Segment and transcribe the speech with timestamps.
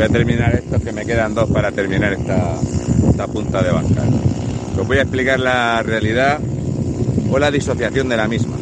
[0.00, 2.58] Voy a terminar esto, que me quedan dos para terminar esta,
[3.10, 4.02] esta punta de banca.
[4.80, 6.40] Os voy a explicar la realidad
[7.30, 8.59] o la disociación de la misma.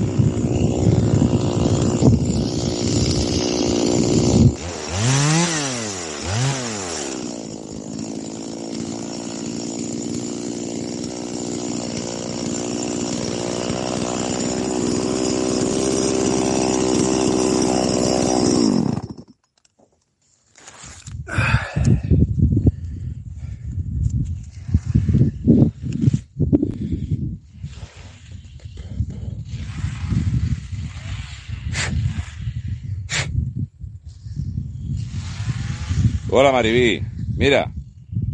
[36.31, 37.03] Hola Maribí,
[37.39, 37.73] mira,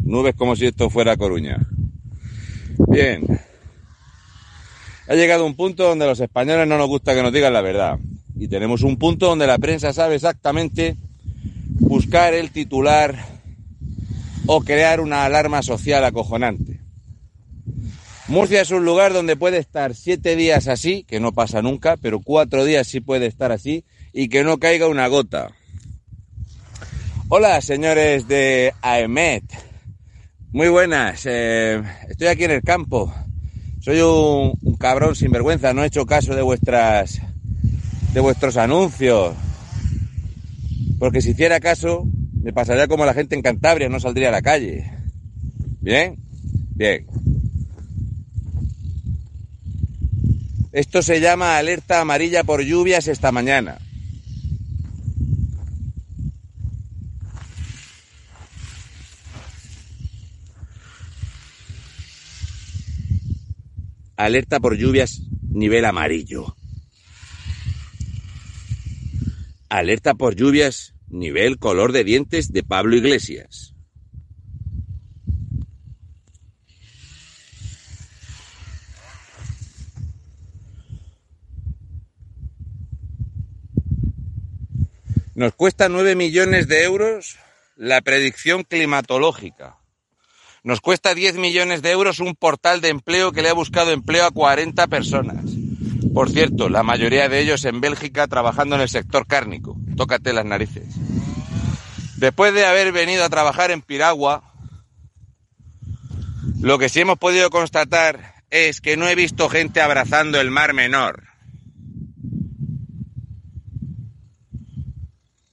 [0.03, 1.61] nubes como si esto fuera Coruña.
[2.89, 3.41] Bien,
[5.07, 8.01] ha llegado un punto donde los españoles no nos gusta que nos digan la verdad.
[8.37, 10.97] Y tenemos un punto donde la prensa sabe exactamente
[11.79, 13.17] buscar el titular
[14.47, 16.81] o crear una alarma social acojonante.
[18.27, 22.19] Murcia es un lugar donde puede estar siete días así, que no pasa nunca, pero
[22.19, 25.53] cuatro días sí puede estar así y que no caiga una gota.
[27.29, 29.45] Hola, señores de AEMET.
[30.53, 31.23] Muy buenas.
[31.25, 33.13] eh, estoy aquí en el campo.
[33.81, 35.73] Soy un, un cabrón sinvergüenza.
[35.73, 37.21] No he hecho caso de vuestras
[38.13, 39.35] de vuestros anuncios.
[40.99, 42.07] Porque si hiciera caso,
[42.43, 44.93] me pasaría como la gente en Cantabria, no saldría a la calle.
[45.81, 46.17] ¿Bien?
[46.75, 47.07] Bien.
[50.73, 53.79] Esto se llama alerta amarilla por lluvias esta mañana.
[64.17, 66.55] Alerta por lluvias nivel amarillo.
[69.69, 73.75] Alerta por lluvias nivel color de dientes de Pablo Iglesias.
[85.35, 87.39] Nos cuesta 9 millones de euros
[87.75, 89.84] la predicción climatológica.
[90.65, 94.25] Nos cuesta 10 millones de euros un portal de empleo que le ha buscado empleo
[94.25, 95.45] a 40 personas.
[96.15, 99.77] Por cierto, la mayoría de ellos en Bélgica trabajando en el sector cárnico.
[99.95, 100.87] Tócate las narices.
[102.17, 104.55] Después de haber venido a trabajar en Piragua,
[106.63, 110.73] lo que sí hemos podido constatar es que no he visto gente abrazando el mar
[110.73, 111.25] menor.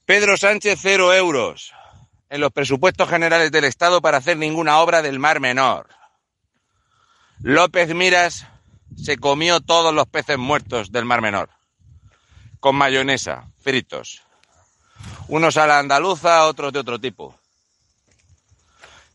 [0.06, 1.74] Pedro Sánchez, cero euros
[2.32, 5.90] en los presupuestos generales del Estado para hacer ninguna obra del Mar Menor.
[7.42, 8.46] López Miras
[8.96, 11.50] se comió todos los peces muertos del Mar Menor,
[12.58, 14.22] con mayonesa, fritos.
[15.28, 17.38] Unos a la andaluza, otros de otro tipo.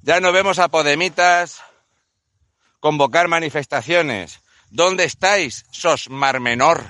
[0.04, 1.64] Ya no vemos a Podemitas
[2.80, 4.42] convocar manifestaciones.
[4.70, 6.86] ¿Dónde estáis, sos Mar Menor?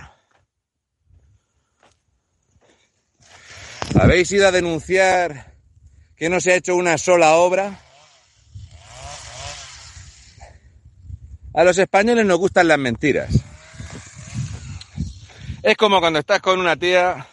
[3.96, 5.47] ¿Habéis ido a denunciar
[6.18, 7.80] que no se ha hecho una sola obra?
[11.54, 13.44] A los españoles nos gustan las mentiras.
[15.64, 17.28] Es como cuando estás con una tía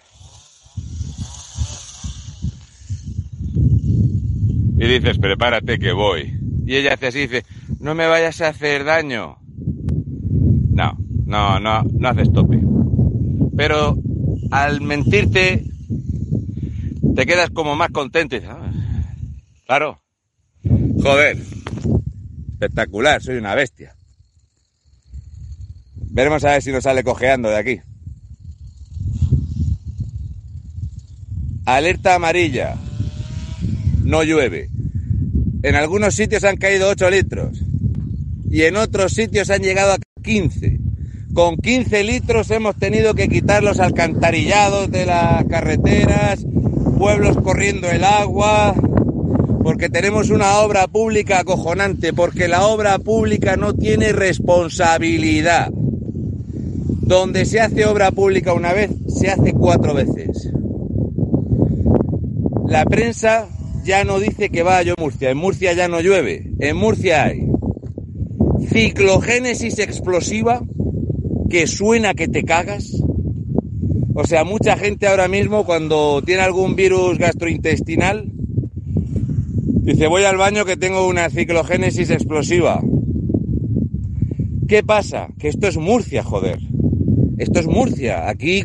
[4.77, 6.39] y dices, prepárate que voy.
[6.67, 7.45] Y ella hace así, dice,
[7.81, 9.39] no me vayas a hacer daño.
[10.71, 10.97] No,
[11.27, 12.59] no, no, no haces tope.
[13.57, 13.97] Pero
[14.51, 15.65] al mentirte,
[17.15, 18.37] te quedas como más contento.
[18.37, 18.64] y dices, "Ah,
[19.67, 20.01] Claro.
[20.63, 21.39] Joder.
[22.53, 23.95] Espectacular, soy una bestia.
[25.95, 27.81] Veremos a ver si nos sale cojeando de aquí.
[31.67, 32.77] Alerta amarilla.
[34.03, 34.71] No llueve.
[35.63, 37.59] En algunos sitios han caído 8 litros.
[38.51, 40.79] Y en otros sitios han llegado a 15.
[41.33, 46.47] Con 15 litros hemos tenido que quitar los alcantarillados de las carreteras,
[46.97, 48.75] pueblos corriendo el agua,
[49.65, 55.71] porque tenemos una obra pública acojonante, porque la obra pública no tiene responsabilidad.
[55.73, 60.51] Donde se hace obra pública una vez, se hace cuatro veces.
[62.69, 63.49] La prensa
[63.85, 65.31] ya no dice que va a llover Murcia.
[65.31, 66.53] En Murcia ya no llueve.
[66.61, 67.49] En Murcia hay
[68.69, 70.61] ciclogénesis explosiva
[71.49, 72.91] que suena que te cagas.
[74.15, 78.34] O sea, mucha gente ahora mismo cuando tiene algún virus gastrointestinal
[79.85, 82.81] dice voy al baño que tengo una ciclogénesis explosiva.
[84.67, 85.29] ¿Qué pasa?
[85.39, 86.59] Que esto es Murcia, joder.
[87.39, 88.29] Esto es Murcia.
[88.29, 88.65] Aquí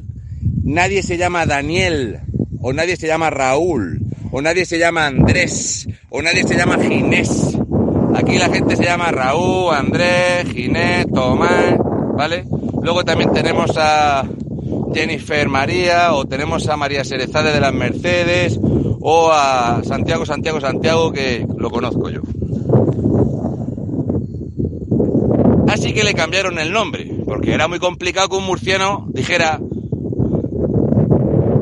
[0.63, 2.21] nadie se llama Daniel,
[2.61, 4.01] o nadie se llama Raúl,
[4.31, 7.57] o nadie se llama Andrés, o nadie se llama Ginés.
[8.15, 11.75] Aquí la gente se llama Raúl, Andrés, Ginés, Tomás,
[12.15, 12.45] ¿vale?
[12.81, 14.25] Luego también tenemos a
[14.93, 18.59] Jennifer María, o tenemos a María Serezade de las Mercedes,
[19.01, 22.21] o a Santiago, Santiago, Santiago, que lo conozco yo.
[25.69, 29.59] Así que le cambiaron el nombre, porque era muy complicado que un murciano dijera,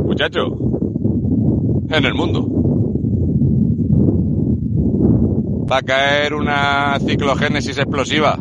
[0.05, 0.41] muchacho,
[1.89, 2.47] en el mundo.
[5.69, 8.39] Va a caer una ciclogénesis explosiva.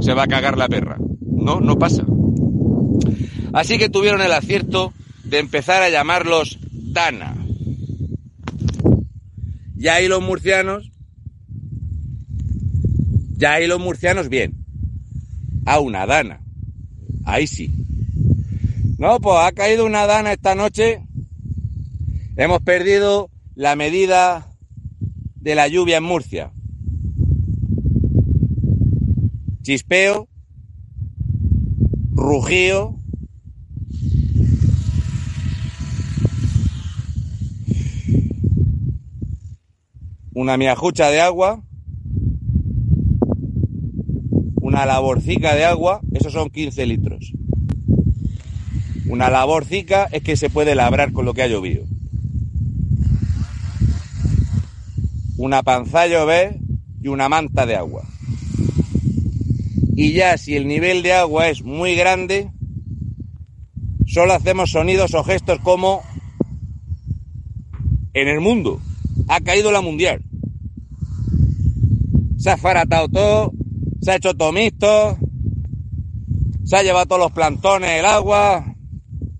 [0.00, 0.98] Se va a cagar la perra.
[1.22, 2.04] No, no pasa.
[3.54, 4.92] Así que tuvieron el acierto
[5.24, 7.33] de empezar a llamarlos Dana.
[9.84, 10.90] Y ahí los murcianos,
[13.36, 14.54] ya ahí los murcianos bien
[15.66, 16.40] a una dana.
[17.26, 17.70] Ahí sí.
[18.96, 21.02] No, pues ha caído una dana esta noche.
[22.34, 24.48] Hemos perdido la medida
[25.36, 26.50] de la lluvia en Murcia.
[29.60, 30.30] Chispeo,
[32.14, 32.96] rugío,
[40.34, 41.62] una miajucha de agua
[44.64, 47.32] una laborcica de agua, esos son 15 litros.
[49.06, 51.84] Una laborcica es que se puede labrar con lo que ha llovido.
[55.36, 56.58] Una panza llover
[57.00, 58.02] y una manta de agua.
[59.94, 62.50] Y ya si el nivel de agua es muy grande,
[64.06, 66.02] solo hacemos sonidos o gestos como
[68.14, 68.80] en el mundo.
[69.28, 70.22] Ha caído la mundial.
[72.38, 73.52] Se ha faratado todo,
[74.00, 75.18] se ha hecho tomisto,
[76.64, 78.74] se ha llevado todos los plantones, el agua,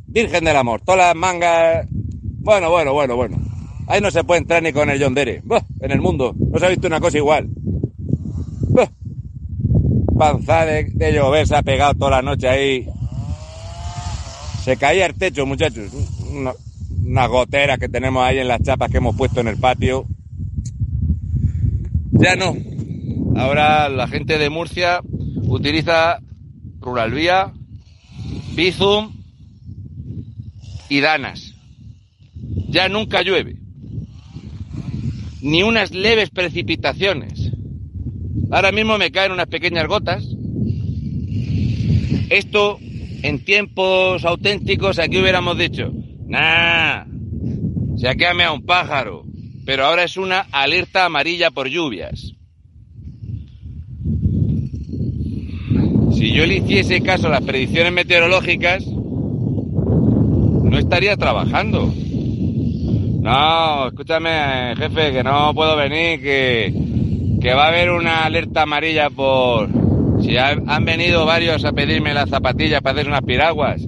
[0.07, 1.87] Virgen del Amor, todas las mangas.
[1.91, 3.39] Bueno, bueno, bueno, bueno.
[3.87, 6.35] Ahí no se puede entrar ni con el John en el mundo.
[6.39, 7.51] No se ha visto una cosa igual.
[10.19, 12.89] Panza de, llover, se ha pegado toda la noche ahí.
[14.63, 15.91] Se caía el techo, muchachos.
[16.33, 16.53] Una,
[17.05, 20.07] una gotera que tenemos ahí en las chapas que hemos puesto en el patio.
[22.13, 22.57] Ya no,
[23.37, 25.01] Ahora la gente de Murcia
[25.43, 26.21] utiliza
[26.81, 27.53] Ruralvía,
[28.55, 29.13] Bizum
[30.89, 31.55] y Danas.
[32.69, 33.57] Ya nunca llueve.
[35.41, 37.51] Ni unas leves precipitaciones.
[38.53, 40.25] Ahora mismo me caen unas pequeñas gotas.
[42.31, 42.79] Esto
[43.23, 45.93] en tiempos auténticos aquí hubiéramos dicho,
[46.35, 47.05] nah,
[47.97, 49.25] se ha quedado a un pájaro.
[49.65, 52.35] Pero ahora es una alerta amarilla por lluvias.
[56.25, 61.93] si yo le hiciese caso a las predicciones meteorológicas, no estaría trabajando.
[63.21, 66.73] No, escúchame, jefe, que no puedo venir, que,
[67.43, 69.69] que va a haber una alerta amarilla por...
[70.23, 73.83] Si han venido varios a pedirme las zapatillas para hacer unas piraguas.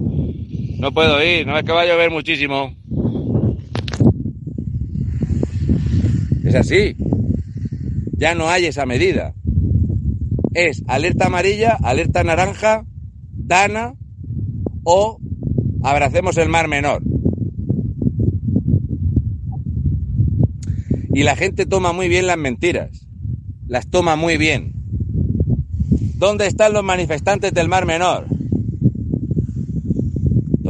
[0.79, 2.75] No puedo ir, no es que va a llover muchísimo.
[6.43, 6.95] Es así.
[8.17, 9.33] Ya no hay esa medida
[10.57, 12.83] es alerta amarilla, alerta naranja,
[13.31, 13.93] Dana
[14.83, 15.19] o
[15.83, 17.03] abracemos el mar menor.
[21.13, 23.07] Y la gente toma muy bien las mentiras,
[23.67, 24.73] las toma muy bien.
[26.17, 28.25] ¿Dónde están los manifestantes del mar menor?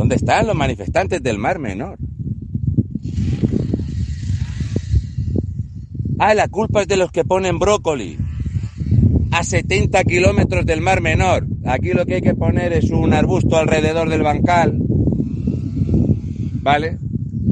[0.08, 1.98] ¿Dónde están los manifestantes del mar menor?
[6.18, 8.18] Ah, la culpa es de los que ponen brócoli
[9.32, 11.46] a 70 kilómetros del Mar Menor.
[11.66, 14.78] Aquí lo que hay que poner es un arbusto alrededor del bancal,
[16.62, 17.00] ¿vale?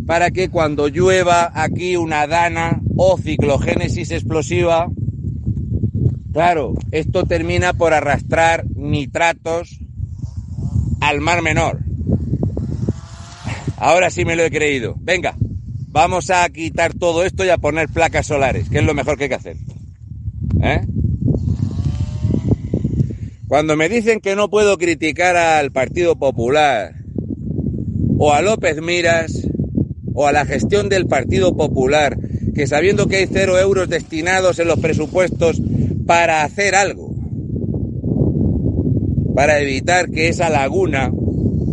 [0.05, 4.89] Para que cuando llueva aquí una dana o ciclogénesis explosiva,
[6.31, 9.81] claro, esto termina por arrastrar nitratos
[11.01, 11.84] al Mar Menor.
[13.85, 14.95] Ahora sí me lo he creído.
[14.97, 15.37] Venga,
[15.89, 19.25] vamos a quitar todo esto y a poner placas solares, que es lo mejor que
[19.25, 19.57] hay que hacer.
[20.63, 20.81] ¿Eh?
[23.47, 26.95] Cuando me dicen que no puedo criticar al Partido Popular
[28.17, 29.47] o a López Miras
[30.15, 32.17] o a la gestión del Partido Popular
[32.55, 35.61] que sabiendo que hay cero euros destinados en los presupuestos
[36.07, 37.13] para hacer algo,
[39.35, 41.11] para evitar que esa laguna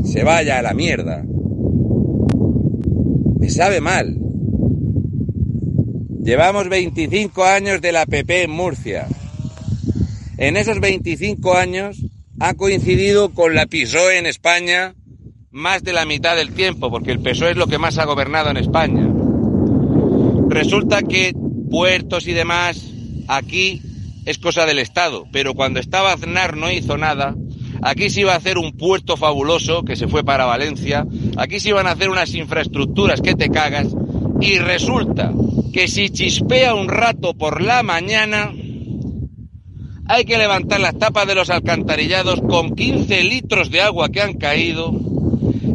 [0.04, 1.24] se vaya a la mierda,
[3.52, 4.16] sabe mal.
[6.24, 9.06] Llevamos 25 años de la PP en Murcia.
[10.38, 11.98] En esos 25 años
[12.40, 14.94] ha coincidido con la PSOE en España
[15.50, 18.50] más de la mitad del tiempo, porque el PSOE es lo que más ha gobernado
[18.50, 19.08] en España.
[20.48, 21.34] Resulta que
[21.70, 22.82] puertos y demás
[23.28, 23.82] aquí
[24.24, 27.34] es cosa del Estado, pero cuando estaba Aznar no hizo nada.
[27.82, 31.04] Aquí se iba a hacer un puerto fabuloso que se fue para Valencia.
[31.36, 33.88] Aquí se iban a hacer unas infraestructuras que te cagas.
[34.40, 35.32] Y resulta
[35.72, 38.52] que si chispea un rato por la mañana,
[40.06, 44.34] hay que levantar las tapas de los alcantarillados con 15 litros de agua que han
[44.34, 45.12] caído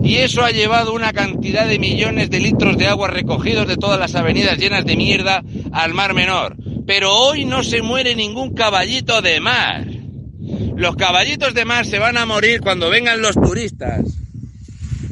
[0.07, 3.99] y eso ha llevado una cantidad de millones de litros de agua recogidos de todas
[3.99, 6.55] las avenidas llenas de mierda al Mar Menor.
[6.85, 9.96] Pero hoy no se muere ningún caballito de mar.
[10.75, 14.05] Los caballitos de mar se van a morir cuando vengan los turistas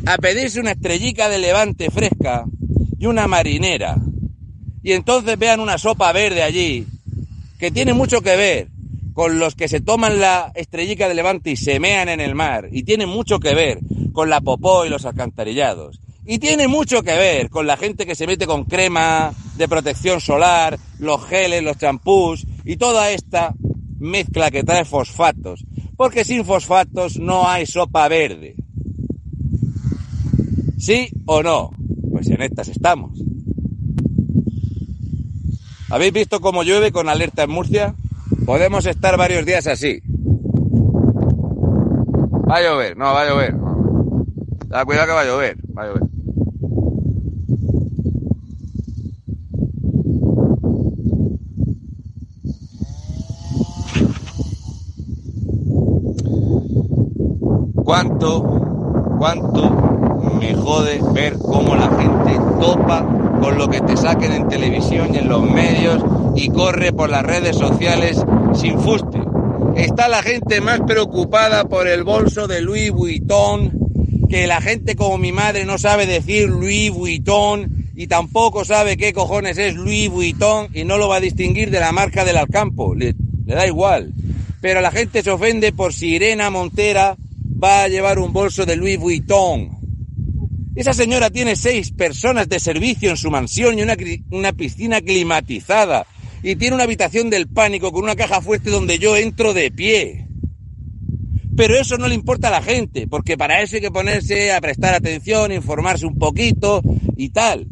[0.05, 2.45] a pedirse una estrellica de levante fresca
[2.97, 3.97] y una marinera.
[4.83, 6.85] Y entonces vean una sopa verde allí,
[7.57, 8.67] que tiene mucho que ver
[9.13, 12.67] con los que se toman la estrellica de levante y se mean en el mar,
[12.71, 13.79] y tiene mucho que ver
[14.13, 15.99] con la popó y los alcantarillados.
[16.25, 20.21] Y tiene mucho que ver con la gente que se mete con crema de protección
[20.21, 23.53] solar, los geles, los champús y toda esta
[24.05, 25.65] mezcla que trae fosfatos.
[25.97, 28.55] Porque sin fosfatos no hay sopa verde.
[30.77, 31.71] ¿Sí o no?
[32.11, 33.19] Pues en estas estamos.
[35.89, 37.95] ¿Habéis visto cómo llueve con alerta en Murcia?
[38.45, 40.01] Podemos estar varios días así.
[42.49, 43.55] Va a llover, no, va a llover.
[44.67, 46.14] Da cuidado que va a llover, va a llover.
[58.25, 59.69] ¿Cuánto, cuánto
[60.39, 63.05] me jode ver cómo la gente topa
[63.39, 66.03] con lo que te saquen en televisión y en los medios
[66.35, 68.19] y corre por las redes sociales
[68.55, 69.21] sin fuste?
[69.75, 73.71] Está la gente más preocupada por el bolso de Louis Vuitton
[74.27, 79.13] que la gente como mi madre no sabe decir Louis Vuitton y tampoco sabe qué
[79.13, 82.95] cojones es Louis Vuitton y no lo va a distinguir de la marca del Alcampo.
[82.95, 83.13] Le,
[83.45, 84.11] le da igual.
[84.61, 87.17] Pero la gente se ofende por si Irena Montera
[87.61, 89.85] va a llevar un bolso de Louis Vuitton.
[90.75, 93.95] Esa señora tiene seis personas de servicio en su mansión y una,
[94.31, 96.05] una, piscina climatizada.
[96.43, 100.27] Y tiene una habitación del pánico con una caja fuerte donde yo entro de pie.
[101.55, 104.59] Pero eso no le importa a la gente, porque para eso hay que ponerse a
[104.59, 106.81] prestar atención, informarse un poquito
[107.15, 107.67] y tal.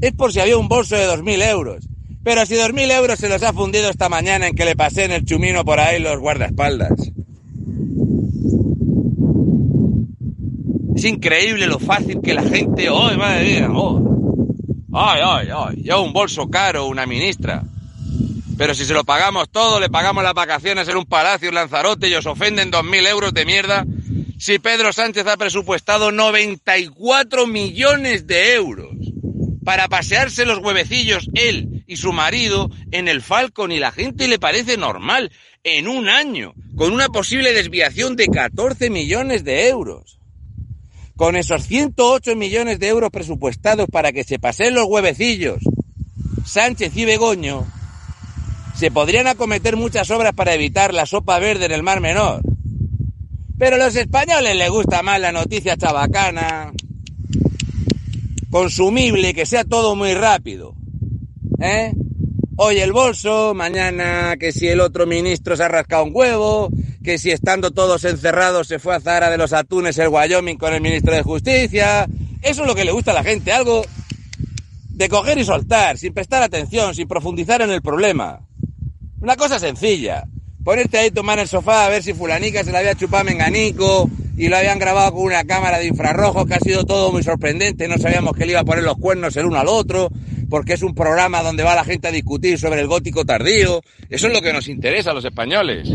[0.00, 1.88] Es por si había un bolso de 2.000 euros.
[2.24, 5.12] Pero si 2.000 euros se los ha fundido esta mañana en que le pasé en
[5.12, 7.11] el chumino por ahí los guardaespaldas.
[11.02, 13.68] Es increíble lo fácil que la gente, ¡ay, madre mía!
[13.74, 14.78] Oh.
[14.94, 15.82] ¡Ay, ay, ay!
[15.82, 17.64] Yo un bolso caro, una ministra.
[18.56, 22.08] Pero si se lo pagamos todo, le pagamos las vacaciones en un palacio en Lanzarote
[22.08, 23.84] y os ofenden 2.000 euros de mierda,
[24.38, 28.94] si Pedro Sánchez ha presupuestado 94 millones de euros
[29.64, 34.38] para pasearse los huevecillos él y su marido en el Falcon y la gente le
[34.38, 35.32] parece normal
[35.64, 40.21] en un año, con una posible desviación de 14 millones de euros.
[41.22, 45.58] Con esos 108 millones de euros presupuestados para que se paseen los huevecillos,
[46.44, 47.64] Sánchez y Begoño,
[48.74, 52.42] se podrían acometer muchas obras para evitar la sopa verde en el Mar Menor.
[53.56, 56.72] Pero a los españoles les gusta más la noticia chabacana,
[58.50, 60.74] consumible, que sea todo muy rápido.
[61.60, 61.92] ¿Eh?
[62.56, 66.68] Hoy el bolso, mañana que si el otro ministro se ha rascado un huevo,
[67.02, 70.72] que si estando todos encerrados se fue a Zara de los Atunes el Wyoming con
[70.72, 72.06] el ministro de Justicia.
[72.40, 73.82] Eso es lo que le gusta a la gente, algo
[74.88, 78.40] de coger y soltar, sin prestar atención, sin profundizar en el problema.
[79.20, 80.24] Una cosa sencilla.
[80.64, 84.48] Ponerte ahí, tomar el sofá a ver si fulanica se la había chupado menganico y
[84.48, 87.88] lo habían grabado con una cámara de infrarrojos que ha sido todo muy sorprendente.
[87.88, 90.08] No sabíamos que le iba a poner los cuernos el uno al otro
[90.48, 93.80] porque es un programa donde va la gente a discutir sobre el gótico tardío.
[94.10, 95.88] Eso es lo que nos interesa a los españoles.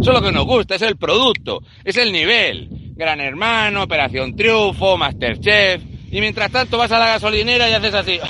[0.00, 2.68] Eso es lo que nos gusta, es el producto, es el nivel.
[2.94, 5.82] Gran Hermano, Operación Triunfo, Masterchef.
[6.10, 8.18] Y mientras tanto vas a la gasolinera y haces así.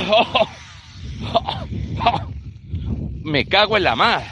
[3.22, 4.24] Me cago en la mar.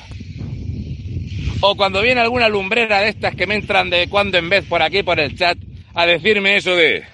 [1.60, 4.82] O cuando viene alguna lumbrera de estas que me entran de cuando en vez por
[4.82, 5.58] aquí, por el chat,
[5.94, 7.04] a decirme eso de...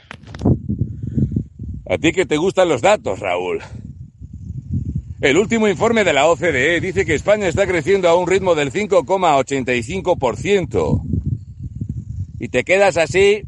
[1.89, 3.61] A ti que te gustan los datos, Raúl.
[5.23, 8.73] El último informe de la OCDE dice que España está creciendo a un ritmo del
[8.73, 11.03] 5,85%.
[12.41, 13.45] Y te quedas así,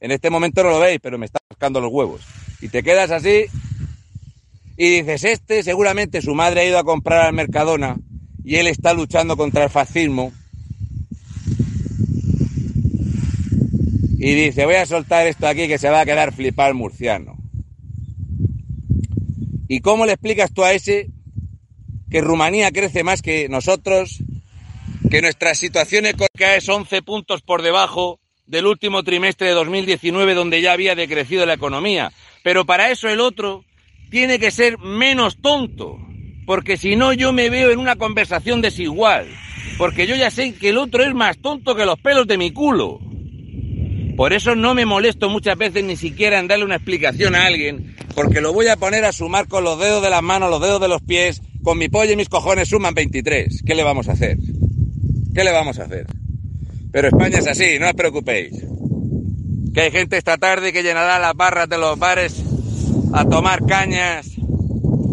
[0.00, 2.22] en este momento no lo veis, pero me está rascando los huevos.
[2.60, 3.44] Y te quedas así
[4.76, 7.94] y dices, este seguramente su madre ha ido a comprar al Mercadona
[8.42, 10.32] y él está luchando contra el fascismo.
[14.18, 17.31] Y dice, voy a soltar esto aquí que se va a quedar flipado el murciano.
[19.72, 21.08] ¿Y cómo le explicas tú a ese
[22.10, 24.18] que Rumanía crece más que nosotros,
[25.10, 30.60] que nuestra situación económica es 11 puntos por debajo del último trimestre de 2019 donde
[30.60, 32.12] ya había decrecido la economía?
[32.44, 33.64] Pero para eso el otro
[34.10, 35.96] tiene que ser menos tonto,
[36.44, 39.26] porque si no yo me veo en una conversación desigual,
[39.78, 42.52] porque yo ya sé que el otro es más tonto que los pelos de mi
[42.52, 43.00] culo.
[44.16, 47.96] Por eso no me molesto muchas veces ni siquiera en darle una explicación a alguien,
[48.14, 50.80] porque lo voy a poner a sumar con los dedos de las manos, los dedos
[50.80, 53.62] de los pies, con mi pollo y mis cojones suman 23.
[53.64, 54.36] ¿Qué le vamos a hacer?
[55.34, 56.06] ¿Qué le vamos a hacer?
[56.90, 58.52] Pero España es así, no os preocupéis.
[59.72, 62.42] Que hay gente esta tarde que llenará las barras de los bares
[63.14, 64.30] a tomar cañas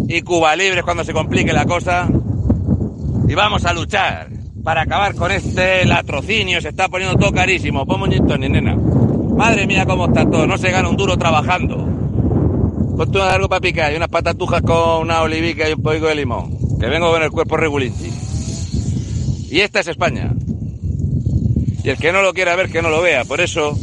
[0.10, 2.10] y Cuba libres cuando se complique la cosa.
[3.30, 4.39] Y vamos a luchar
[4.70, 6.62] para acabar con este latrocinio.
[6.62, 7.88] Se está poniendo todo carísimo.
[7.88, 8.76] Ponme un ni nena.
[8.76, 10.46] Madre mía, cómo está todo.
[10.46, 11.76] No se gana un duro trabajando.
[12.96, 16.56] Ponte algo para picar y unas patatujas con una olivica y un poco de limón.
[16.80, 18.12] Que vengo con el cuerpo regulinchi.
[19.50, 20.36] Y esta es España.
[21.84, 23.26] Y el que no lo quiera ver, que no lo vea.
[23.26, 23.76] Por eso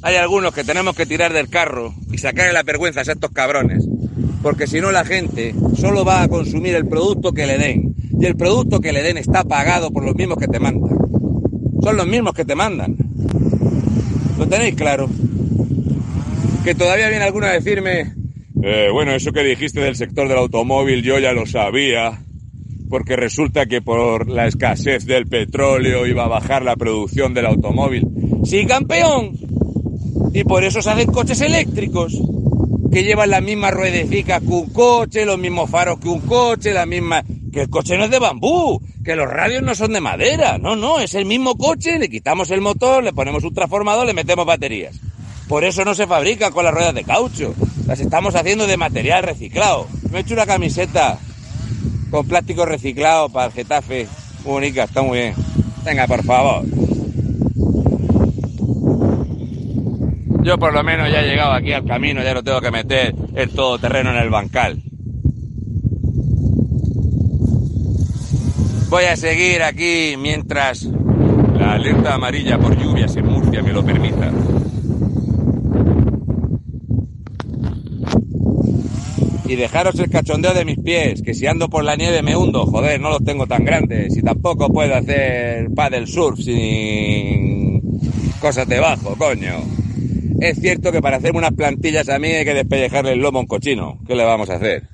[0.00, 3.86] hay algunos que tenemos que tirar del carro y sacarle las vergüenzas a estos cabrones.
[4.42, 7.89] Porque si no la gente solo va a consumir el producto que le den.
[8.20, 10.98] Y el producto que le den está pagado por los mismos que te mandan.
[11.82, 12.96] Son los mismos que te mandan.
[14.38, 15.08] ¿Lo tenéis claro?
[16.64, 18.14] Que todavía viene alguno a decirme,
[18.62, 22.22] eh, bueno, eso que dijiste del sector del automóvil yo ya lo sabía,
[22.90, 28.06] porque resulta que por la escasez del petróleo iba a bajar la producción del automóvil.
[28.44, 29.38] Sí, campeón,
[30.34, 32.20] y por eso se hacen coches eléctricos,
[32.92, 36.84] que llevan la misma ruedecica que un coche, los mismos faros que un coche, la
[36.84, 37.24] misma...
[37.52, 40.76] Que el coche no es de bambú, que los radios no son de madera, no,
[40.76, 44.46] no, es el mismo coche, le quitamos el motor, le ponemos un transformador, le metemos
[44.46, 45.00] baterías.
[45.48, 47.54] Por eso no se fabrica con las ruedas de caucho,
[47.86, 49.88] las estamos haciendo de material reciclado.
[50.10, 51.18] Me he hecho una camiseta
[52.10, 54.06] con plástico reciclado para el Getafe,
[54.44, 55.34] bonita, está muy bien.
[55.84, 56.64] Venga, por favor.
[60.42, 63.14] Yo por lo menos ya he llegado aquí al camino, ya no tengo que meter
[63.34, 64.82] el todoterreno en el bancal.
[68.90, 74.32] Voy a seguir aquí mientras la alerta amarilla por lluvias en Murcia me lo permita.
[79.46, 82.66] Y dejaros el cachondeo de mis pies, que si ando por la nieve me hundo,
[82.66, 84.16] joder, no los tengo tan grandes.
[84.16, 87.80] Y tampoco puedo hacer paddle surf sin
[88.40, 89.60] cosas debajo, coño.
[90.40, 93.42] Es cierto que para hacerme unas plantillas a mí hay que despellejarle el lomo a
[93.42, 94.00] un cochino.
[94.04, 94.89] ¿Qué le vamos a hacer?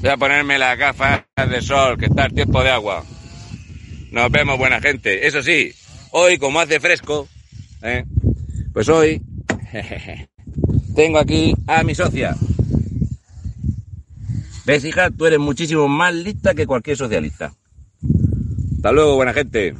[0.00, 3.04] Voy a ponerme las gafas de sol, que está el tiempo de agua.
[4.12, 5.26] Nos vemos, buena gente.
[5.26, 5.72] Eso sí,
[6.12, 7.28] hoy como hace fresco,
[7.82, 8.04] ¿eh?
[8.72, 9.20] pues hoy
[10.94, 12.36] tengo aquí a mi socia.
[14.64, 15.10] ¿Ves, hija?
[15.10, 17.52] Tú eres muchísimo más lista que cualquier socialista.
[18.76, 19.74] Hasta luego, buena gente.